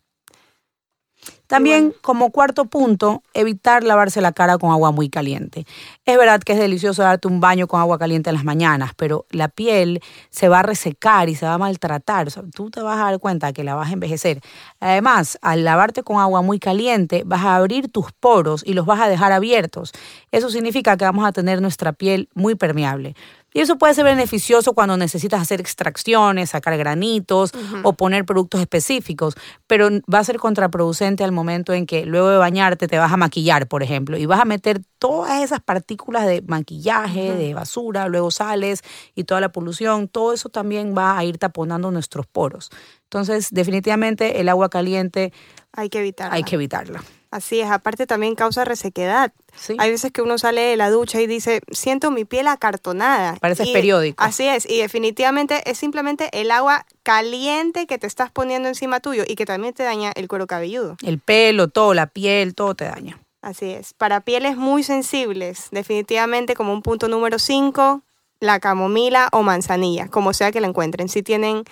También, 1.46 1.94
como 2.00 2.30
cuarto 2.30 2.64
punto, 2.64 3.22
evitar 3.34 3.84
lavarse 3.84 4.20
la 4.20 4.32
cara 4.32 4.56
con 4.58 4.72
agua 4.72 4.92
muy 4.92 5.10
caliente. 5.10 5.66
Es 6.06 6.16
verdad 6.16 6.40
que 6.40 6.54
es 6.54 6.58
delicioso 6.58 7.02
darte 7.02 7.28
un 7.28 7.38
baño 7.38 7.66
con 7.66 7.80
agua 7.80 7.98
caliente 7.98 8.30
en 8.30 8.36
las 8.36 8.44
mañanas, 8.44 8.92
pero 8.96 9.26
la 9.30 9.48
piel 9.48 10.00
se 10.30 10.48
va 10.48 10.60
a 10.60 10.62
resecar 10.62 11.28
y 11.28 11.34
se 11.34 11.44
va 11.44 11.54
a 11.54 11.58
maltratar. 11.58 12.28
tú 12.54 12.70
te 12.70 12.80
vas 12.80 12.98
a 12.98 13.04
dar 13.04 13.18
cuenta 13.18 13.52
que 13.52 13.62
la 13.62 13.74
vas 13.74 13.90
a 13.90 13.92
envejecer. 13.92 14.40
Además, 14.80 15.38
al 15.42 15.64
lavarte 15.64 16.02
con 16.02 16.18
agua 16.18 16.42
muy 16.42 16.58
caliente, 16.58 17.22
vas 17.26 17.44
a 17.44 17.56
abrir 17.56 17.88
tus 17.88 18.10
poros 18.12 18.62
y 18.66 18.72
los 18.72 18.86
vas 18.86 19.00
a 19.00 19.08
dejar 19.08 19.32
abiertos. 19.32 19.92
Eso 20.32 20.50
significa 20.50 20.96
que 20.96 21.04
vamos 21.04 21.26
a 21.26 21.32
tener 21.32 21.60
nuestra 21.60 21.92
piel 21.92 22.28
muy 22.34 22.54
permeable. 22.54 23.14
Y 23.56 23.60
eso 23.60 23.78
puede 23.78 23.94
ser 23.94 24.04
beneficioso 24.04 24.74
cuando 24.74 24.96
necesitas 24.96 25.40
hacer 25.40 25.60
extracciones, 25.60 26.50
sacar 26.50 26.76
granitos 26.76 27.52
o 27.84 27.92
poner 27.92 28.24
productos 28.24 28.60
específicos, 28.60 29.36
pero 29.68 29.88
va 30.12 30.18
a 30.18 30.24
ser 30.24 30.38
contraproducente 30.38 31.22
al 31.22 31.30
momento 31.30 31.72
en 31.72 31.86
que 31.86 32.04
luego 32.04 32.30
de 32.30 32.36
bañarte 32.36 32.88
te 32.88 32.98
vas 32.98 33.12
a 33.12 33.16
maquillar, 33.16 33.68
por 33.68 33.84
ejemplo, 33.84 34.18
y 34.18 34.26
vas 34.26 34.40
a 34.40 34.44
meter 34.44 34.82
todas 34.98 35.40
esas 35.44 35.60
partículas 35.60 36.26
de 36.26 36.42
maquillaje, 36.42 37.32
de 37.32 37.54
basura, 37.54 38.08
luego 38.08 38.32
sales 38.32 38.82
y 39.14 39.22
toda 39.22 39.40
la 39.40 39.50
polución, 39.50 40.08
todo 40.08 40.32
eso 40.32 40.48
también 40.48 40.92
va 40.96 41.16
a 41.16 41.24
ir 41.24 41.38
taponando 41.38 41.92
nuestros 41.92 42.26
poros. 42.26 42.70
Entonces, 43.04 43.50
definitivamente 43.52 44.40
el 44.40 44.48
agua 44.48 44.68
caliente 44.68 45.32
hay 45.70 45.90
que 45.90 46.00
evitarla. 46.00 46.34
Hay 46.34 46.42
que 46.42 46.56
evitarla. 46.56 47.04
Así 47.34 47.58
es, 47.58 47.68
aparte 47.68 48.06
también 48.06 48.36
causa 48.36 48.64
resequedad. 48.64 49.32
Hay 49.78 49.90
veces 49.90 50.12
que 50.12 50.22
uno 50.22 50.38
sale 50.38 50.60
de 50.60 50.76
la 50.76 50.88
ducha 50.88 51.20
y 51.20 51.26
dice, 51.26 51.62
siento 51.72 52.12
mi 52.12 52.24
piel 52.24 52.46
acartonada. 52.46 53.34
Parece 53.40 53.66
periódico. 53.72 54.22
Así 54.22 54.46
es, 54.46 54.70
y 54.70 54.78
definitivamente 54.78 55.68
es 55.68 55.76
simplemente 55.76 56.30
el 56.32 56.52
agua 56.52 56.86
caliente 57.02 57.88
que 57.88 57.98
te 57.98 58.06
estás 58.06 58.30
poniendo 58.30 58.68
encima 58.68 59.00
tuyo 59.00 59.24
y 59.26 59.34
que 59.34 59.46
también 59.46 59.74
te 59.74 59.82
daña 59.82 60.12
el 60.14 60.28
cuero 60.28 60.46
cabelludo. 60.46 60.96
El 61.02 61.18
pelo, 61.18 61.66
todo, 61.66 61.92
la 61.92 62.06
piel, 62.06 62.54
todo 62.54 62.76
te 62.76 62.84
daña. 62.84 63.18
Así 63.42 63.68
es. 63.68 63.94
Para 63.94 64.20
pieles 64.20 64.56
muy 64.56 64.84
sensibles, 64.84 65.70
definitivamente 65.72 66.54
como 66.54 66.72
un 66.72 66.82
punto 66.82 67.08
número 67.08 67.40
5, 67.40 68.02
la 68.38 68.60
camomila 68.60 69.28
o 69.32 69.42
manzanilla, 69.42 70.06
como 70.06 70.34
sea 70.34 70.52
que 70.52 70.60
la 70.60 70.68
encuentren. 70.68 71.08
Si 71.08 71.24
tienen 71.24 71.64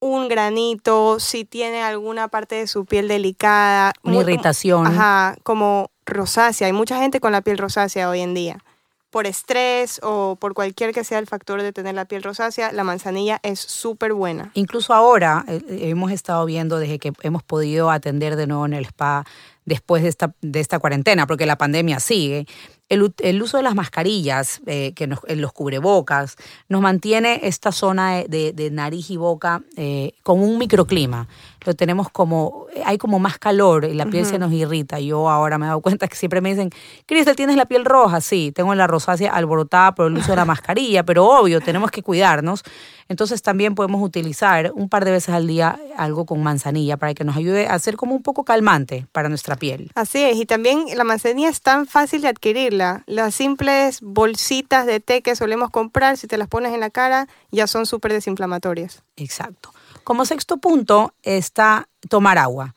un 0.00 0.28
granito, 0.28 1.18
si 1.20 1.44
tiene 1.44 1.82
alguna 1.82 2.28
parte 2.28 2.56
de 2.56 2.66
su 2.66 2.84
piel 2.84 3.08
delicada. 3.08 3.92
Una 4.02 4.18
irritación. 4.18 4.86
Ajá, 4.86 5.36
como 5.42 5.90
rosácea. 6.06 6.66
Hay 6.66 6.72
mucha 6.72 6.98
gente 6.98 7.20
con 7.20 7.32
la 7.32 7.40
piel 7.40 7.58
rosácea 7.58 8.08
hoy 8.08 8.20
en 8.20 8.34
día. 8.34 8.58
Por 9.10 9.26
estrés 9.26 10.00
o 10.02 10.36
por 10.36 10.52
cualquier 10.52 10.92
que 10.92 11.02
sea 11.02 11.18
el 11.18 11.26
factor 11.26 11.62
de 11.62 11.72
tener 11.72 11.94
la 11.94 12.04
piel 12.04 12.22
rosácea, 12.22 12.72
la 12.72 12.84
manzanilla 12.84 13.40
es 13.42 13.58
súper 13.58 14.12
buena. 14.12 14.50
Incluso 14.52 14.92
ahora 14.92 15.44
eh, 15.48 15.62
hemos 15.68 16.12
estado 16.12 16.44
viendo 16.44 16.78
desde 16.78 16.98
que 16.98 17.12
hemos 17.22 17.42
podido 17.42 17.90
atender 17.90 18.36
de 18.36 18.46
nuevo 18.46 18.66
en 18.66 18.74
el 18.74 18.84
spa 18.84 19.24
después 19.64 20.02
de 20.02 20.10
esta, 20.10 20.34
de 20.42 20.60
esta 20.60 20.78
cuarentena, 20.78 21.26
porque 21.26 21.46
la 21.46 21.56
pandemia 21.56 22.00
sigue, 22.00 22.46
el, 22.88 23.42
uso 23.42 23.56
de 23.58 23.62
las 23.62 23.74
mascarillas, 23.74 24.60
eh, 24.66 24.92
que 24.94 25.06
nos, 25.06 25.20
en 25.26 25.40
los 25.40 25.52
cubrebocas, 25.52 26.36
nos 26.68 26.80
mantiene 26.80 27.40
esta 27.42 27.70
zona 27.70 28.22
de, 28.22 28.70
nariz 28.72 29.10
y 29.10 29.16
boca 29.16 29.62
eh, 29.76 30.12
con 30.22 30.40
un 30.40 30.58
microclima. 30.58 31.28
Lo 31.64 31.74
tenemos 31.74 32.08
como, 32.08 32.66
hay 32.84 32.96
como 32.96 33.18
más 33.18 33.38
calor 33.38 33.84
y 33.84 33.94
la 33.94 34.06
piel 34.06 34.24
se 34.24 34.38
nos 34.38 34.52
irrita. 34.52 35.00
Yo 35.00 35.28
ahora 35.28 35.58
me 35.58 35.66
he 35.66 35.68
dado 35.68 35.80
cuenta 35.80 36.08
que 36.08 36.16
siempre 36.16 36.40
me 36.40 36.50
dicen, 36.50 36.70
Cristel, 37.04 37.36
¿tienes 37.36 37.56
la 37.56 37.66
piel 37.66 37.84
roja? 37.84 38.20
Sí, 38.20 38.52
tengo 38.54 38.74
la 38.74 38.86
rosácea 38.86 39.32
alborotada 39.32 39.94
por 39.94 40.06
el 40.06 40.16
uso 40.16 40.30
de 40.30 40.36
la 40.36 40.44
mascarilla, 40.46 41.02
pero 41.02 41.26
obvio, 41.26 41.60
tenemos 41.60 41.90
que 41.90 42.02
cuidarnos. 42.02 42.62
Entonces 43.08 43.42
también 43.42 43.74
podemos 43.74 44.02
utilizar 44.02 44.70
un 44.74 44.88
par 44.88 45.04
de 45.04 45.10
veces 45.10 45.34
al 45.34 45.46
día 45.46 45.78
algo 45.96 46.26
con 46.26 46.42
manzanilla 46.42 46.98
para 46.98 47.14
que 47.14 47.24
nos 47.24 47.36
ayude 47.36 47.66
a 47.66 47.78
ser 47.78 47.96
como 47.96 48.14
un 48.14 48.22
poco 48.22 48.44
calmante 48.44 49.06
para 49.12 49.28
nuestra 49.28 49.56
piel. 49.56 49.90
Así 49.94 50.22
es, 50.22 50.36
y 50.36 50.46
también 50.46 50.84
la 50.94 51.04
manzanilla 51.04 51.48
es 51.48 51.62
tan 51.62 51.86
fácil 51.86 52.20
de 52.20 52.28
Las 52.78 53.34
simples 53.34 54.00
bolsitas 54.00 54.86
de 54.86 55.00
té 55.00 55.22
que 55.22 55.36
solemos 55.36 55.70
comprar, 55.70 56.16
si 56.16 56.26
te 56.26 56.38
las 56.38 56.48
pones 56.48 56.72
en 56.72 56.80
la 56.80 56.90
cara, 56.90 57.28
ya 57.50 57.66
son 57.66 57.86
súper 57.86 58.12
desinflamatorias. 58.12 59.02
Exacto. 59.16 59.72
Como 60.04 60.24
sexto 60.24 60.56
punto 60.56 61.12
está 61.22 61.88
tomar 62.08 62.38
agua. 62.38 62.74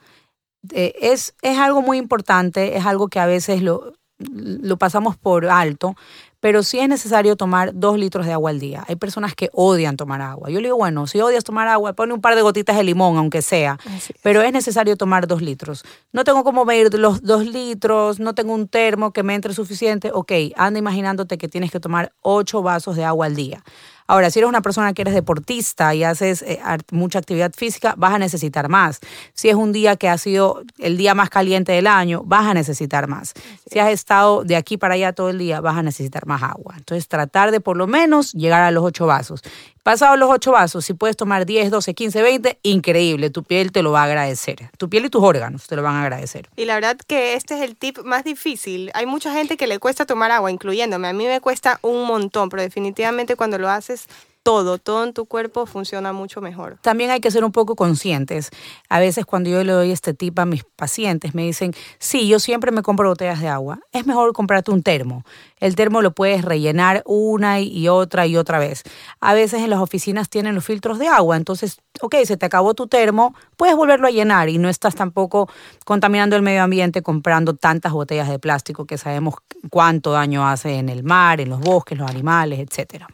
Eh, 0.72 0.93
es, 1.01 1.34
es 1.41 1.58
algo 1.58 1.81
muy 1.81 1.98
importante, 1.98 2.77
es 2.77 2.86
algo 2.86 3.08
que 3.08 3.20
a 3.20 3.25
veces 3.25 3.62
lo, 3.62 3.93
lo 4.20 4.77
pasamos 4.77 5.17
por 5.17 5.48
alto, 5.48 5.96
pero 6.41 6.63
sí 6.63 6.79
es 6.79 6.89
necesario 6.89 7.38
tomar 7.38 7.71
dos 7.74 7.98
litros 7.98 8.25
de 8.25 8.33
agua 8.33 8.50
al 8.50 8.60
día. 8.60 8.83
Hay 8.88 8.98
personas 8.98 9.36
que 9.36 9.50
odian 9.53 9.95
tomar 9.95 10.21
agua. 10.21 10.50
Yo 10.50 10.60
le 10.60 10.67
digo, 10.67 10.77
bueno, 10.77 11.07
si 11.07 11.21
odias 11.21 11.43
tomar 11.43 11.67
agua, 11.67 11.93
pone 11.93 12.13
un 12.13 12.19
par 12.19 12.36
de 12.36 12.41
gotitas 12.41 12.75
de 12.75 12.83
limón, 12.83 13.17
aunque 13.17 13.41
sea, 13.41 13.79
pero 14.21 14.41
es 14.41 14.51
necesario 14.51 14.98
tomar 14.98 15.27
dos 15.27 15.41
litros. 15.41 15.86
No 16.12 16.24
tengo 16.24 16.43
cómo 16.43 16.65
medir 16.65 16.93
los 16.95 17.21
dos 17.21 17.45
litros, 17.45 18.19
no 18.19 18.36
tengo 18.36 18.53
un 18.53 18.67
termo 18.67 19.13
que 19.13 19.24
me 19.24 19.36
entre 19.36 19.53
suficiente. 19.53 20.12
Ok, 20.13 20.31
anda 20.57 20.79
imaginándote 20.79 21.38
que 21.38 21.48
tienes 21.48 21.71
que 21.71 21.79
tomar 21.79 22.12
ocho 22.21 22.62
vasos 22.62 22.95
de 22.95 23.05
agua 23.05 23.27
al 23.27 23.36
día. 23.36 23.63
Ahora, 24.12 24.30
si 24.30 24.39
eres 24.39 24.50
una 24.50 24.62
persona 24.62 24.91
que 24.91 25.03
eres 25.03 25.13
deportista 25.13 25.96
y 25.96 26.03
haces 26.03 26.41
eh, 26.41 26.60
mucha 26.91 27.20
actividad 27.20 27.53
física, 27.56 27.94
vas 27.96 28.13
a 28.13 28.20
necesitar 28.20 28.68
más. 28.68 29.00
Si 29.34 29.48
es 29.48 29.56
un 29.56 29.72
día 29.72 29.96
que 29.96 30.10
ha 30.10 30.18
sido 30.18 30.63
el 30.80 30.98
día 30.98 31.15
más 31.15 31.30
caliente 31.30 31.72
del 31.72 31.88
año, 31.88 32.22
vas 32.25 32.46
a 32.46 32.53
necesitar 32.53 33.08
más. 33.08 33.34
Si 33.72 33.80
has 33.80 33.89
estado 33.89 34.44
de 34.44 34.58
aquí 34.58 34.75
para 34.75 34.96
allá 34.96 35.13
todo 35.13 35.30
el 35.30 35.38
día, 35.38 35.62
vas 35.62 35.77
a 35.77 35.84
necesitar 35.84 36.25
más 36.25 36.44
agua. 36.44 36.74
Entonces, 36.77 37.08
tratar 37.08 37.51
de 37.51 37.62
por 37.62 37.77
lo 37.77 37.88
menos 37.88 38.34
llegar 38.34 38.62
a 38.63 38.72
los 38.72 38.84
ocho 38.84 39.06
vasos. 39.06 39.44
Pasados 39.84 40.20
los 40.20 40.30
ocho 40.30 40.51
vasos, 40.51 40.86
si 40.86 40.94
puedes 40.94 41.18
tomar 41.18 41.48
10, 41.48 41.72
12, 41.72 41.96
15, 41.96 42.22
20, 42.22 42.60
increíble, 42.62 43.32
tu 43.32 43.44
piel 43.44 43.72
te 43.72 43.82
lo 43.82 43.91
va 43.91 44.01
a 44.01 44.03
agradecer. 44.03 44.70
Tu 44.77 44.89
piel 44.89 45.06
y 45.06 45.10
tus 45.10 45.24
órganos 45.24 45.65
te 45.65 45.75
lo 45.75 45.82
van 45.82 45.96
a 45.96 46.03
agradecer. 46.03 46.48
Y 46.56 46.65
la 46.65 46.75
verdad 46.75 46.98
que 47.08 47.34
este 47.34 47.56
es 47.56 47.62
el 47.62 47.75
tip 47.75 47.98
más 48.03 48.24
difícil. 48.24 48.91
Hay 48.94 49.08
mucha 49.08 49.34
gente 49.34 49.58
que 49.58 49.65
le 49.65 49.80
cuesta 49.80 50.06
tomar 50.06 50.30
agua, 50.30 50.51
incluyéndome. 50.51 51.08
A 51.08 51.13
mí 51.13 51.25
me 51.25 51.41
cuesta 51.41 51.80
un 51.82 52.06
montón, 52.06 52.50
pero 52.50 52.62
definitivamente 52.62 53.36
cuando 53.36 53.58
lo 53.58 53.72
haces 53.72 54.00
todo, 54.43 54.79
todo 54.79 55.03
en 55.03 55.13
tu 55.13 55.25
cuerpo 55.25 55.65
funciona 55.65 56.13
mucho 56.13 56.41
mejor. 56.41 56.79
También 56.81 57.12
hay 57.12 57.20
que 57.20 57.29
ser 57.29 57.43
un 57.43 57.51
poco 57.51 57.75
conscientes. 57.75 58.50
A 58.89 59.00
veces 59.00 59.25
cuando 59.25 59.50
yo 59.50 59.63
le 59.63 59.72
doy 59.72 59.91
este 59.91 60.13
tip 60.13 60.38
a 60.39 60.46
mis 60.46 60.63
pacientes 60.63 61.36
me 61.36 61.43
dicen, 61.43 61.74
sí, 62.00 62.27
yo 62.27 62.39
siempre 62.39 62.72
me 62.72 62.81
compro 62.81 63.10
botellas 63.10 63.39
de 63.39 63.48
agua. 63.48 63.79
Es 63.91 64.08
mejor 64.08 64.34
comprarte 64.34 64.72
un 64.72 64.81
termo. 64.81 65.24
El 65.58 65.75
termo 65.75 66.01
lo 66.01 66.12
puedes 66.12 66.43
rellenar 66.43 67.03
una 67.05 67.60
y 67.60 67.88
otra 67.88 68.25
y 68.25 68.36
otra 68.36 68.58
vez. 68.58 68.84
A 69.20 69.36
veces 69.36 69.62
en 69.62 69.70
las 69.70 69.79
oficinas 69.79 70.27
tienen 70.29 70.55
los 70.55 70.65
filtros 70.65 70.98
de 70.98 71.08
agua, 71.08 71.38
entonces, 71.38 71.79
ok, 72.01 72.15
se 72.25 72.36
te 72.36 72.46
acabó 72.48 72.74
tu 72.74 72.88
termo, 72.88 73.36
puedes 73.58 73.75
volverlo 73.75 74.08
a 74.08 74.12
llenar 74.12 74.50
y 74.50 74.58
no 74.58 74.70
estás 74.70 74.96
tampoco 74.96 75.50
contaminando 75.86 76.36
el 76.36 76.41
medio 76.41 76.63
ambiente 76.63 77.03
comprando 77.03 77.55
tantas 77.55 77.91
botellas 77.91 78.27
de 78.27 78.39
plástico 78.39 78.86
que 78.86 78.98
sabemos 78.98 79.36
cuánto 79.70 80.13
daño 80.13 80.48
hace 80.48 80.79
en 80.79 80.89
el 80.89 81.03
mar, 81.03 81.41
en 81.41 81.50
los 81.50 81.60
bosques, 81.60 81.98
los 81.98 82.10
animales, 82.10 82.60
etcétera. 82.60 83.08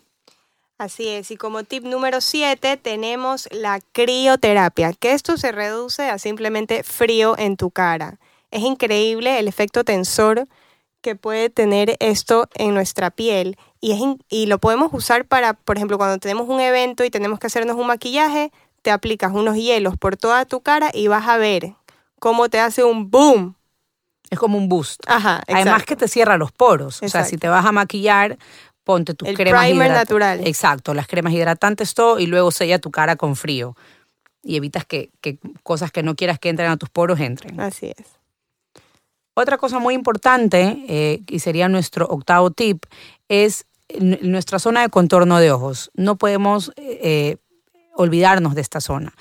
Así 0.77 1.07
es, 1.07 1.31
y 1.31 1.37
como 1.37 1.63
tip 1.63 1.83
número 1.83 2.21
7 2.21 2.77
tenemos 2.77 3.49
la 3.51 3.79
crioterapia, 3.93 4.93
que 4.93 5.13
esto 5.13 5.35
se 5.37 5.51
reduce 5.51 6.09
a 6.09 6.19
simplemente 6.19 6.83
frío 6.83 7.35
en 7.37 7.57
tu 7.57 7.71
cara. 7.71 8.19
Es 8.51 8.61
increíble 8.61 9.39
el 9.39 9.47
efecto 9.47 9.83
tensor 9.83 10.47
que 11.01 11.15
puede 11.15 11.49
tener 11.49 11.97
esto 11.99 12.47
en 12.53 12.75
nuestra 12.75 13.09
piel 13.09 13.57
y, 13.81 13.93
es 13.93 13.99
y 14.29 14.45
lo 14.45 14.59
podemos 14.59 14.93
usar 14.93 15.25
para, 15.25 15.53
por 15.53 15.77
ejemplo, 15.77 15.97
cuando 15.97 16.19
tenemos 16.19 16.47
un 16.47 16.59
evento 16.59 17.03
y 17.03 17.09
tenemos 17.09 17.39
que 17.39 17.47
hacernos 17.47 17.75
un 17.75 17.87
maquillaje, 17.87 18.51
te 18.81 18.91
aplicas 18.91 19.31
unos 19.33 19.55
hielos 19.55 19.97
por 19.97 20.15
toda 20.15 20.45
tu 20.45 20.61
cara 20.61 20.91
y 20.93 21.07
vas 21.07 21.27
a 21.27 21.37
ver 21.37 21.73
cómo 22.19 22.49
te 22.49 22.59
hace 22.59 22.83
un 22.83 23.09
boom. 23.09 23.55
Es 24.29 24.39
como 24.39 24.57
un 24.57 24.67
boost. 24.67 25.01
Ajá, 25.07 25.41
Además 25.47 25.85
que 25.85 25.95
te 25.95 26.07
cierra 26.09 26.37
los 26.37 26.51
poros. 26.51 27.01
O 27.01 27.07
sea, 27.07 27.23
si 27.23 27.37
te 27.37 27.47
vas 27.47 27.65
a 27.65 27.71
maquillar, 27.71 28.37
ponte 28.87 29.13
tus 29.13 29.27
el 29.27 29.35
cremas 29.35 29.65
primer 29.65 29.91
natural. 29.91 30.47
Exacto, 30.47 30.93
las 30.93 31.07
cremas 31.07 31.33
hidratantes, 31.33 31.93
todo, 31.93 32.19
y 32.19 32.25
luego 32.25 32.51
sella 32.51 32.79
tu 32.79 32.89
cara 32.89 33.17
con 33.17 33.35
frío. 33.35 33.75
Y 34.41 34.55
evitas 34.55 34.85
que, 34.85 35.09
cosas 35.61 35.91
que 35.91 36.03
no 36.03 36.15
quieras 36.15 36.39
que 36.39 36.47
entren 36.47 36.71
a 36.71 36.77
tus 36.77 36.89
poros 36.89 37.19
entren. 37.19 37.59
Así 37.59 37.87
es. 37.87 38.05
Otra 39.33 39.57
cosa 39.57 39.79
muy 39.79 39.93
importante, 39.93 40.85
eh, 40.87 41.21
y 41.27 41.39
sería 41.39 41.67
nuestro 41.67 42.07
octavo 42.07 42.49
tip, 42.51 42.85
es 43.27 43.65
nuestra 43.99 44.57
zona 44.57 44.83
de 44.83 44.89
contorno 44.89 45.37
de 45.39 45.51
ojos. 45.51 45.91
No 45.93 46.15
podemos 46.15 46.71
eh, 46.77 47.35
olvidarnos 47.93 48.55
de 48.55 48.61
esta 48.61 48.79
zona 48.79 49.13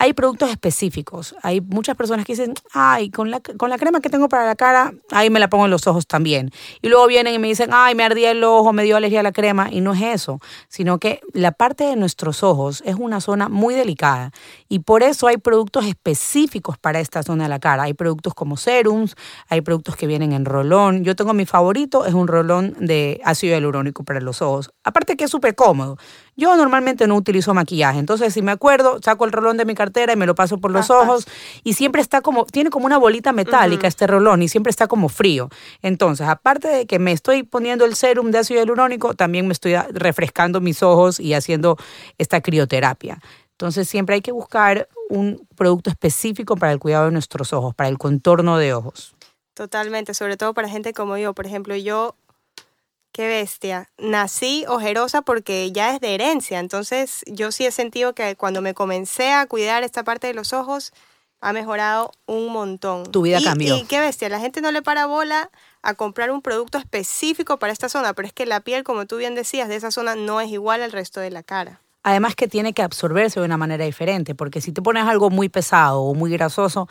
hay 0.00 0.14
productos 0.14 0.50
específicos. 0.50 1.34
Hay 1.42 1.60
muchas 1.60 1.94
personas 1.94 2.24
que 2.24 2.32
dicen, 2.32 2.54
ay, 2.72 3.10
con 3.10 3.30
la, 3.30 3.40
con 3.58 3.68
la 3.68 3.76
crema 3.76 4.00
que 4.00 4.08
tengo 4.08 4.30
para 4.30 4.46
la 4.46 4.56
cara, 4.56 4.94
ahí 5.10 5.28
me 5.28 5.38
la 5.38 5.50
pongo 5.50 5.66
en 5.66 5.70
los 5.70 5.86
ojos 5.86 6.06
también. 6.06 6.50
Y 6.80 6.88
luego 6.88 7.06
vienen 7.06 7.34
y 7.34 7.38
me 7.38 7.48
dicen, 7.48 7.68
ay, 7.70 7.94
me 7.94 8.02
ardía 8.02 8.30
el 8.30 8.42
ojo, 8.42 8.72
me 8.72 8.82
dio 8.82 8.96
alergia 8.96 9.20
a 9.20 9.22
la 9.22 9.32
crema. 9.32 9.68
Y 9.70 9.82
no 9.82 9.92
es 9.92 10.00
eso, 10.00 10.40
sino 10.70 10.98
que 10.98 11.20
la 11.34 11.52
parte 11.52 11.84
de 11.84 11.96
nuestros 11.96 12.42
ojos 12.42 12.82
es 12.86 12.94
una 12.98 13.20
zona 13.20 13.50
muy 13.50 13.74
delicada. 13.74 14.30
Y 14.70 14.78
por 14.78 15.02
eso 15.02 15.26
hay 15.26 15.36
productos 15.36 15.84
específicos 15.84 16.78
para 16.78 16.98
esta 17.00 17.22
zona 17.22 17.42
de 17.42 17.50
la 17.50 17.58
cara. 17.58 17.82
Hay 17.82 17.92
productos 17.92 18.32
como 18.32 18.56
serums, 18.56 19.16
hay 19.50 19.60
productos 19.60 19.96
que 19.96 20.06
vienen 20.06 20.32
en 20.32 20.46
rolón. 20.46 21.04
Yo 21.04 21.14
tengo 21.14 21.34
mi 21.34 21.44
favorito, 21.44 22.06
es 22.06 22.14
un 22.14 22.26
rolón 22.26 22.74
de 22.80 23.20
ácido 23.22 23.52
hialurónico 23.52 24.02
para 24.02 24.22
los 24.22 24.40
ojos. 24.40 24.70
Aparte 24.82 25.18
que 25.18 25.24
es 25.24 25.30
súper 25.30 25.54
cómodo. 25.54 25.98
Yo 26.36 26.56
normalmente 26.56 27.06
no 27.06 27.16
utilizo 27.16 27.54
maquillaje, 27.54 27.98
entonces 27.98 28.32
si 28.32 28.42
me 28.42 28.52
acuerdo, 28.52 28.98
saco 29.02 29.24
el 29.24 29.32
rolón 29.32 29.56
de 29.56 29.64
mi 29.64 29.74
cartera 29.74 30.12
y 30.12 30.16
me 30.16 30.26
lo 30.26 30.34
paso 30.34 30.58
por 30.58 30.70
los 30.70 30.90
ojos 30.90 31.26
y 31.64 31.74
siempre 31.74 32.00
está 32.00 32.20
como, 32.20 32.44
tiene 32.46 32.70
como 32.70 32.86
una 32.86 32.98
bolita 32.98 33.32
metálica 33.32 33.86
este 33.86 34.06
rolón 34.06 34.42
y 34.42 34.48
siempre 34.48 34.70
está 34.70 34.86
como 34.86 35.08
frío. 35.08 35.48
Entonces, 35.82 36.26
aparte 36.28 36.68
de 36.68 36.86
que 36.86 36.98
me 36.98 37.12
estoy 37.12 37.42
poniendo 37.42 37.84
el 37.84 37.94
serum 37.94 38.30
de 38.30 38.38
ácido 38.38 38.60
hialurónico, 38.60 39.14
también 39.14 39.46
me 39.46 39.52
estoy 39.52 39.74
refrescando 39.92 40.60
mis 40.60 40.82
ojos 40.82 41.20
y 41.20 41.34
haciendo 41.34 41.76
esta 42.18 42.40
crioterapia. 42.40 43.20
Entonces 43.52 43.88
siempre 43.88 44.14
hay 44.14 44.22
que 44.22 44.32
buscar 44.32 44.88
un 45.10 45.46
producto 45.54 45.90
específico 45.90 46.56
para 46.56 46.72
el 46.72 46.78
cuidado 46.78 47.06
de 47.06 47.10
nuestros 47.10 47.52
ojos, 47.52 47.74
para 47.74 47.90
el 47.90 47.98
contorno 47.98 48.56
de 48.56 48.72
ojos. 48.72 49.14
Totalmente, 49.52 50.14
sobre 50.14 50.38
todo 50.38 50.54
para 50.54 50.68
gente 50.68 50.94
como 50.94 51.18
yo. 51.18 51.34
Por 51.34 51.46
ejemplo, 51.46 51.76
yo 51.76 52.14
Qué 53.20 53.28
bestia. 53.28 53.90
Nací 53.98 54.64
ojerosa 54.66 55.20
porque 55.20 55.70
ya 55.72 55.94
es 55.94 56.00
de 56.00 56.14
herencia. 56.14 56.58
Entonces 56.58 57.22
yo 57.26 57.52
sí 57.52 57.66
he 57.66 57.70
sentido 57.70 58.14
que 58.14 58.34
cuando 58.34 58.62
me 58.62 58.72
comencé 58.72 59.30
a 59.34 59.44
cuidar 59.44 59.82
esta 59.82 60.04
parte 60.04 60.26
de 60.26 60.32
los 60.32 60.54
ojos, 60.54 60.94
ha 61.42 61.52
mejorado 61.52 62.12
un 62.24 62.50
montón. 62.50 63.04
Tu 63.12 63.20
vida 63.20 63.42
cambió. 63.44 63.76
Y 63.76 63.82
qué 63.82 64.00
bestia. 64.00 64.30
La 64.30 64.40
gente 64.40 64.62
no 64.62 64.72
le 64.72 64.80
para 64.80 65.04
bola 65.04 65.50
a 65.82 65.92
comprar 65.92 66.30
un 66.30 66.40
producto 66.40 66.78
específico 66.78 67.58
para 67.58 67.74
esta 67.74 67.90
zona, 67.90 68.14
pero 68.14 68.26
es 68.26 68.32
que 68.32 68.46
la 68.46 68.60
piel, 68.60 68.84
como 68.84 69.04
tú 69.04 69.18
bien 69.18 69.34
decías, 69.34 69.68
de 69.68 69.76
esa 69.76 69.90
zona 69.90 70.14
no 70.14 70.40
es 70.40 70.50
igual 70.50 70.80
al 70.80 70.90
resto 70.90 71.20
de 71.20 71.30
la 71.30 71.42
cara. 71.42 71.82
Además 72.02 72.34
que 72.34 72.48
tiene 72.48 72.72
que 72.72 72.80
absorberse 72.80 73.38
de 73.38 73.44
una 73.44 73.58
manera 73.58 73.84
diferente, 73.84 74.34
porque 74.34 74.62
si 74.62 74.72
te 74.72 74.80
pones 74.80 75.04
algo 75.04 75.28
muy 75.28 75.50
pesado 75.50 76.00
o 76.00 76.14
muy 76.14 76.30
grasoso, 76.30 76.88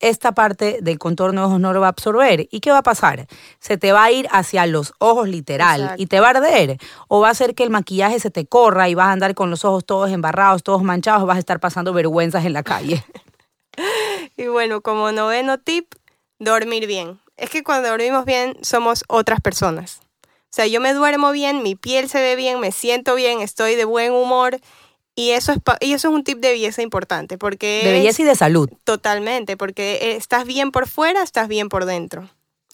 esta 0.00 0.32
parte 0.32 0.78
del 0.82 0.98
contorno 0.98 1.42
de 1.42 1.46
ojos 1.46 1.60
no 1.60 1.72
lo 1.72 1.80
va 1.80 1.86
a 1.86 1.90
absorber. 1.90 2.46
¿Y 2.50 2.60
qué 2.60 2.70
va 2.70 2.78
a 2.78 2.82
pasar? 2.82 3.26
Se 3.58 3.78
te 3.78 3.92
va 3.92 4.04
a 4.04 4.10
ir 4.10 4.28
hacia 4.30 4.66
los 4.66 4.92
ojos 4.98 5.28
literal 5.28 5.94
y 5.96 6.06
te 6.06 6.20
va 6.20 6.28
a 6.28 6.30
arder. 6.30 6.78
O 7.08 7.20
va 7.20 7.28
a 7.28 7.30
hacer 7.30 7.54
que 7.54 7.62
el 7.62 7.70
maquillaje 7.70 8.20
se 8.20 8.30
te 8.30 8.46
corra 8.46 8.88
y 8.88 8.94
vas 8.94 9.08
a 9.08 9.12
andar 9.12 9.34
con 9.34 9.50
los 9.50 9.64
ojos 9.64 9.84
todos 9.84 10.10
embarrados, 10.10 10.62
todos 10.62 10.82
manchados, 10.82 11.26
vas 11.26 11.36
a 11.36 11.40
estar 11.40 11.60
pasando 11.60 11.92
vergüenzas 11.92 12.44
en 12.44 12.52
la 12.52 12.62
calle. 12.62 13.04
y 14.36 14.46
bueno, 14.46 14.80
como 14.80 15.12
noveno 15.12 15.58
tip, 15.58 15.94
dormir 16.38 16.86
bien. 16.86 17.20
Es 17.36 17.50
que 17.50 17.64
cuando 17.64 17.88
dormimos 17.88 18.24
bien 18.24 18.56
somos 18.62 19.04
otras 19.08 19.40
personas. 19.40 20.00
O 20.22 20.56
sea, 20.56 20.66
yo 20.68 20.80
me 20.80 20.94
duermo 20.94 21.32
bien, 21.32 21.64
mi 21.64 21.74
piel 21.74 22.08
se 22.08 22.20
ve 22.20 22.36
bien, 22.36 22.60
me 22.60 22.70
siento 22.70 23.16
bien, 23.16 23.40
estoy 23.40 23.74
de 23.74 23.84
buen 23.84 24.12
humor 24.12 24.60
y 25.14 25.30
eso, 25.30 25.52
es, 25.52 25.58
y 25.80 25.92
eso 25.92 26.08
es 26.08 26.14
un 26.14 26.24
tip 26.24 26.38
de 26.38 26.50
belleza 26.50 26.82
importante, 26.82 27.38
porque... 27.38 27.82
De 27.84 27.92
belleza 27.92 28.22
y 28.22 28.24
de 28.24 28.34
salud. 28.34 28.68
Totalmente, 28.84 29.56
porque 29.56 29.98
eh, 30.02 30.16
estás 30.16 30.44
bien 30.44 30.72
por 30.72 30.88
fuera, 30.88 31.22
estás 31.22 31.48
bien 31.48 31.68
por 31.68 31.84
dentro. 31.84 32.28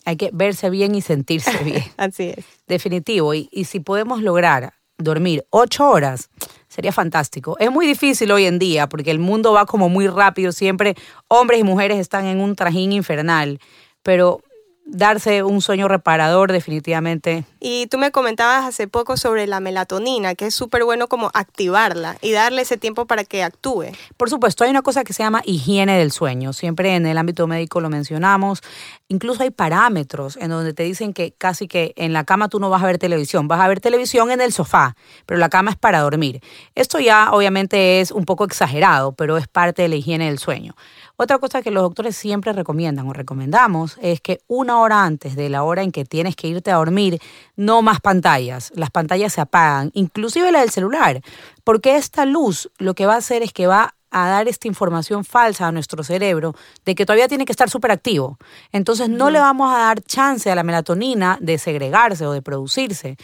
Hay 0.04 0.16
que 0.16 0.30
verse 0.32 0.70
bien 0.70 0.94
y 0.94 1.02
sentirse 1.02 1.56
bien. 1.64 1.85
Así 1.97 2.35
es. 2.37 2.44
Definitivo. 2.66 3.35
Y, 3.35 3.49
y 3.52 3.64
si 3.64 3.80
podemos 3.80 4.23
lograr 4.23 4.73
dormir 4.97 5.44
ocho 5.50 5.88
horas, 5.88 6.30
sería 6.68 6.92
fantástico. 6.92 7.56
Es 7.59 7.70
muy 7.70 7.87
difícil 7.87 8.30
hoy 8.32 8.47
en 8.47 8.59
día 8.59 8.88
porque 8.88 9.11
el 9.11 9.18
mundo 9.18 9.52
va 9.52 9.66
como 9.66 9.88
muy 9.88 10.06
rápido, 10.06 10.52
siempre 10.52 10.94
hombres 11.28 11.61
y 11.61 11.64
mujeres 11.64 11.99
están 11.99 12.26
en 12.26 12.40
un 12.40 12.56
trajín 12.56 12.92
infernal, 12.92 13.61
pero 14.02 14.40
darse 14.87 15.42
un 15.42 15.61
sueño 15.61 15.88
reparador 15.88 16.52
definitivamente. 16.52 17.44
Y 17.60 17.86
tú 17.88 17.98
me 17.98 18.10
comentabas 18.10 18.64
hace 18.64 18.88
poco 18.88 19.18
sobre 19.18 19.46
la 19.46 19.60
melatonina, 19.60 20.34
que 20.34 20.46
es 20.46 20.54
súper 20.54 20.82
bueno 20.84 21.08
como 21.08 21.30
activarla 21.34 22.16
y 22.22 22.32
darle 22.32 22.62
ese 22.62 22.78
tiempo 22.78 23.04
para 23.04 23.24
que 23.24 23.42
actúe. 23.42 23.92
Por 24.16 24.30
supuesto, 24.30 24.64
hay 24.64 24.70
una 24.70 24.80
cosa 24.80 25.04
que 25.04 25.12
se 25.12 25.22
llama 25.22 25.42
higiene 25.44 25.98
del 25.98 26.10
sueño. 26.10 26.54
Siempre 26.54 26.96
en 26.96 27.06
el 27.06 27.18
ámbito 27.18 27.46
médico 27.46 27.80
lo 27.80 27.90
mencionamos. 27.90 28.62
Incluso 29.08 29.42
hay 29.42 29.50
parámetros 29.50 30.38
en 30.38 30.48
donde 30.48 30.72
te 30.72 30.84
dicen 30.84 31.12
que 31.12 31.32
casi 31.32 31.68
que 31.68 31.92
en 31.96 32.12
la 32.12 32.24
cama 32.24 32.48
tú 32.48 32.60
no 32.60 32.70
vas 32.70 32.82
a 32.82 32.86
ver 32.86 32.98
televisión, 32.98 33.46
vas 33.46 33.60
a 33.60 33.68
ver 33.68 33.80
televisión 33.80 34.30
en 34.30 34.40
el 34.40 34.52
sofá, 34.52 34.96
pero 35.26 35.38
la 35.38 35.48
cama 35.48 35.72
es 35.72 35.76
para 35.76 36.00
dormir. 36.00 36.40
Esto 36.74 36.98
ya 36.98 37.30
obviamente 37.32 38.00
es 38.00 38.10
un 38.10 38.24
poco 38.24 38.44
exagerado, 38.44 39.12
pero 39.12 39.36
es 39.36 39.48
parte 39.48 39.82
de 39.82 39.88
la 39.88 39.96
higiene 39.96 40.26
del 40.26 40.38
sueño. 40.38 40.74
Otra 41.16 41.38
cosa 41.38 41.60
que 41.60 41.70
los 41.70 41.82
doctores 41.82 42.16
siempre 42.16 42.52
recomiendan 42.54 43.06
o 43.06 43.12
recomendamos 43.12 43.98
es 44.00 44.22
que 44.22 44.38
una 44.46 44.80
hora 44.80 45.04
antes 45.04 45.36
de 45.36 45.50
la 45.50 45.64
hora 45.64 45.82
en 45.82 45.92
que 45.92 46.06
tienes 46.06 46.34
que 46.34 46.48
irte 46.48 46.70
a 46.70 46.76
dormir, 46.76 47.20
no 47.60 47.82
más 47.82 48.00
pantallas. 48.00 48.72
Las 48.74 48.90
pantallas 48.90 49.34
se 49.34 49.42
apagan, 49.42 49.90
inclusive 49.92 50.50
la 50.50 50.60
del 50.60 50.70
celular, 50.70 51.20
porque 51.62 51.96
esta 51.96 52.24
luz 52.24 52.70
lo 52.78 52.94
que 52.94 53.04
va 53.04 53.14
a 53.14 53.18
hacer 53.18 53.42
es 53.42 53.52
que 53.52 53.66
va 53.66 53.94
a 54.10 54.28
dar 54.28 54.48
esta 54.48 54.66
información 54.66 55.24
falsa 55.24 55.68
a 55.68 55.72
nuestro 55.72 56.02
cerebro 56.02 56.54
de 56.84 56.94
que 56.94 57.04
todavía 57.04 57.28
tiene 57.28 57.44
que 57.44 57.52
estar 57.52 57.68
súper 57.68 57.90
activo. 57.90 58.38
Entonces 58.72 59.10
no 59.10 59.30
le 59.30 59.38
vamos 59.38 59.72
a 59.72 59.78
dar 59.78 60.02
chance 60.02 60.50
a 60.50 60.54
la 60.54 60.62
melatonina 60.62 61.36
de 61.40 61.58
segregarse 61.58 62.26
o 62.26 62.32
de 62.32 62.40
producirse. 62.40 63.16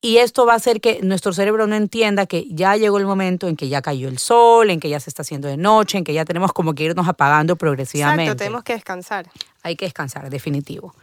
Y 0.00 0.18
esto 0.18 0.46
va 0.46 0.54
a 0.54 0.56
hacer 0.56 0.80
que 0.80 1.00
nuestro 1.02 1.32
cerebro 1.32 1.66
no 1.66 1.74
entienda 1.74 2.26
que 2.26 2.46
ya 2.50 2.76
llegó 2.76 2.98
el 2.98 3.06
momento 3.06 3.48
en 3.48 3.56
que 3.56 3.68
ya 3.68 3.82
cayó 3.82 4.08
el 4.08 4.18
sol, 4.18 4.70
en 4.70 4.78
que 4.80 4.88
ya 4.88 5.00
se 5.00 5.10
está 5.10 5.22
haciendo 5.22 5.48
de 5.48 5.56
noche, 5.56 5.98
en 5.98 6.04
que 6.04 6.14
ya 6.14 6.24
tenemos 6.24 6.52
como 6.52 6.74
que 6.74 6.84
irnos 6.84 7.08
apagando 7.08 7.56
progresivamente. 7.56 8.24
Exacto, 8.24 8.38
tenemos 8.38 8.62
que 8.62 8.72
descansar. 8.74 9.30
Hay 9.62 9.76
que 9.76 9.84
descansar, 9.84 10.30
definitivo. 10.30 10.94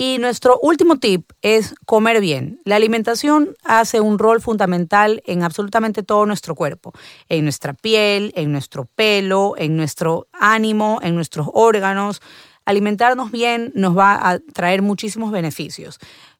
Y 0.00 0.18
nuestro 0.18 0.60
último 0.62 1.00
tip 1.00 1.32
es 1.42 1.74
comer 1.84 2.20
bien. 2.20 2.60
La 2.64 2.76
alimentación 2.76 3.56
hace 3.64 4.00
un 4.00 4.20
rol 4.20 4.40
fundamental 4.40 5.20
en 5.26 5.42
absolutamente 5.42 6.04
todo 6.04 6.24
nuestro 6.24 6.54
cuerpo, 6.54 6.92
en 7.28 7.42
nuestra 7.42 7.74
piel, 7.74 8.32
en 8.36 8.52
nuestro 8.52 8.84
pelo, 8.84 9.54
en 9.58 9.76
nuestro 9.76 10.28
ánimo, 10.32 11.00
en 11.02 11.16
nuestros 11.16 11.48
órganos. 11.52 12.22
Alimentarnos 12.64 13.32
bien 13.32 13.72
nos 13.74 13.98
va 13.98 14.30
a 14.30 14.38
traer 14.38 14.82
muchísimos 14.82 15.32
beneficios. 15.32 15.98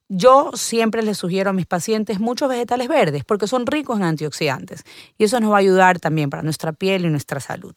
Yo 0.09 0.53
siempre 0.55 1.03
les 1.03 1.19
sugiero 1.19 1.50
a 1.50 1.53
mis 1.53 1.67
pacientes 1.67 2.21
muchos 2.21 2.49
vegetales 2.49 2.87
verdes 2.87 3.25
porque 3.25 3.49
son 3.49 3.67
ricos 3.67 3.99
en 3.99 4.05
antioxidantes 4.05 4.85
y 5.19 5.25
eso 5.25 5.41
nos 5.41 5.50
va 5.50 5.57
a 5.57 5.59
ayudar 5.59 5.99
también 5.99 6.31
para 6.31 6.45
nuestra 6.45 6.73
piel 6.73 7.07
y 7.07 7.11
nuestra 7.11 7.41
salud. 7.41 7.75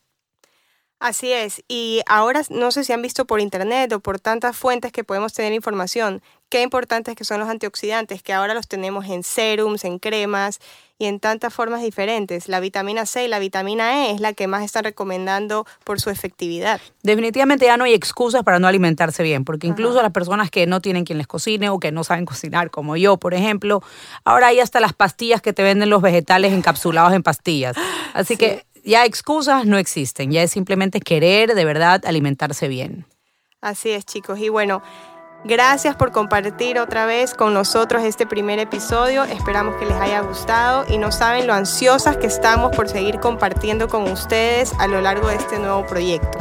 Así 1.01 1.33
es, 1.33 1.63
y 1.67 2.01
ahora 2.05 2.43
no 2.51 2.69
sé 2.69 2.83
si 2.83 2.93
han 2.93 3.01
visto 3.01 3.25
por 3.25 3.41
internet 3.41 3.91
o 3.91 3.99
por 3.99 4.19
tantas 4.19 4.55
fuentes 4.55 4.91
que 4.91 5.03
podemos 5.03 5.33
tener 5.33 5.51
información, 5.51 6.21
qué 6.47 6.61
importantes 6.61 7.15
que 7.15 7.23
son 7.23 7.39
los 7.39 7.49
antioxidantes, 7.49 8.21
que 8.21 8.33
ahora 8.33 8.53
los 8.53 8.67
tenemos 8.67 9.07
en 9.07 9.23
serums, 9.23 9.83
en 9.83 9.97
cremas 9.97 10.59
y 10.99 11.05
en 11.05 11.19
tantas 11.19 11.51
formas 11.51 11.81
diferentes. 11.81 12.47
La 12.47 12.59
vitamina 12.59 13.07
C 13.07 13.25
y 13.25 13.27
la 13.29 13.39
vitamina 13.39 14.05
E 14.05 14.11
es 14.11 14.21
la 14.21 14.33
que 14.33 14.45
más 14.45 14.63
están 14.63 14.83
recomendando 14.83 15.65
por 15.83 15.99
su 15.99 16.11
efectividad. 16.11 16.79
Definitivamente 17.01 17.65
ya 17.65 17.77
no 17.77 17.85
hay 17.85 17.95
excusas 17.95 18.43
para 18.43 18.59
no 18.59 18.67
alimentarse 18.67 19.23
bien, 19.23 19.43
porque 19.43 19.65
incluso 19.65 20.03
las 20.03 20.11
personas 20.11 20.51
que 20.51 20.67
no 20.67 20.81
tienen 20.81 21.03
quien 21.03 21.17
les 21.17 21.25
cocine 21.25 21.69
o 21.69 21.79
que 21.79 21.91
no 21.91 22.03
saben 22.03 22.25
cocinar, 22.25 22.69
como 22.69 22.95
yo, 22.95 23.17
por 23.17 23.33
ejemplo, 23.33 23.81
ahora 24.23 24.47
hay 24.47 24.59
hasta 24.59 24.79
las 24.79 24.93
pastillas 24.93 25.41
que 25.41 25.51
te 25.51 25.63
venden 25.63 25.89
los 25.89 26.03
vegetales 26.03 26.53
encapsulados 26.53 27.13
en 27.13 27.23
pastillas. 27.23 27.75
Así 28.13 28.37
que 28.37 28.65
ya 28.83 29.05
excusas 29.05 29.65
no 29.65 29.77
existen, 29.77 30.31
ya 30.31 30.43
es 30.43 30.51
simplemente 30.51 30.99
querer 30.99 31.55
de 31.55 31.65
verdad 31.65 32.05
alimentarse 32.05 32.67
bien. 32.67 33.05
Así 33.61 33.91
es, 33.91 34.05
chicos. 34.05 34.39
Y 34.39 34.49
bueno, 34.49 34.81
gracias 35.43 35.95
por 35.95 36.11
compartir 36.11 36.79
otra 36.79 37.05
vez 37.05 37.33
con 37.33 37.53
nosotros 37.53 38.03
este 38.03 38.25
primer 38.25 38.59
episodio. 38.59 39.23
Esperamos 39.23 39.75
que 39.75 39.85
les 39.85 39.95
haya 39.95 40.21
gustado 40.21 40.85
y 40.89 40.97
no 40.97 41.11
saben 41.11 41.45
lo 41.45 41.53
ansiosas 41.53 42.17
que 42.17 42.27
estamos 42.27 42.75
por 42.75 42.89
seguir 42.89 43.19
compartiendo 43.19 43.87
con 43.87 44.11
ustedes 44.11 44.73
a 44.79 44.87
lo 44.87 44.99
largo 45.01 45.27
de 45.27 45.35
este 45.35 45.59
nuevo 45.59 45.85
proyecto. 45.85 46.39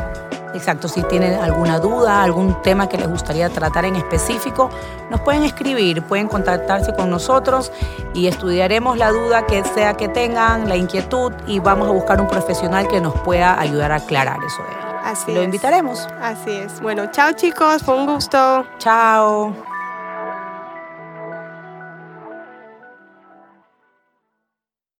Exacto, 0.55 0.89
si 0.89 1.03
tienen 1.05 1.35
alguna 1.35 1.79
duda, 1.79 2.23
algún 2.23 2.61
tema 2.63 2.89
que 2.89 2.97
les 2.97 3.09
gustaría 3.09 3.49
tratar 3.49 3.85
en 3.85 3.97
específico, 3.97 4.71
nos 5.11 5.21
pueden 5.21 5.45
escribir, 5.45 6.03
pueden 6.03 6.29
contactarse 6.29 6.93
con 6.95 7.11
nosotros 7.11 7.73
y 8.15 8.27
estudiaremos 8.27 8.99
la 8.99 9.11
duda 9.11 9.47
que 9.47 9.63
sea 9.65 9.95
que 9.95 10.09
tengan, 10.09 10.69
la 10.69 10.77
inquietud 10.77 11.33
y 11.47 11.61
vamos 11.61 11.89
a 11.89 11.93
buscar 11.93 12.21
un 12.21 12.29
profesional 12.29 12.89
que 12.89 13.01
nos 13.01 13.15
pueda 13.21 13.61
ayudar 13.61 13.93
a 13.93 13.97
aclarar 13.97 14.39
eso 14.45 14.63
de 14.63 14.81
Así 15.05 15.33
Lo 15.33 15.43
invitaremos. 15.43 16.07
Así 16.21 16.51
es. 16.51 16.81
Bueno, 16.81 17.11
chao 17.11 17.33
chicos, 17.33 17.83
fue 17.83 17.95
un 17.97 18.07
gusto. 18.07 18.67
Chao. 18.79 19.70